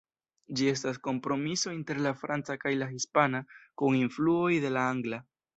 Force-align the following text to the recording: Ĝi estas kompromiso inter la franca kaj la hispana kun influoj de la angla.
Ĝi 0.59 0.69
estas 0.71 0.97
kompromiso 1.07 1.75
inter 1.75 2.01
la 2.07 2.15
franca 2.23 2.57
kaj 2.65 2.73
la 2.83 2.89
hispana 2.97 3.45
kun 3.83 4.03
influoj 4.03 4.53
de 4.65 4.77
la 4.79 4.91
angla. 4.97 5.25